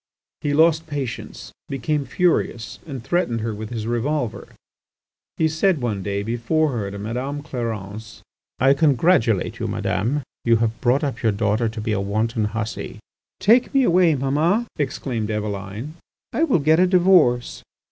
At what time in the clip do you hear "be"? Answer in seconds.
11.79-11.91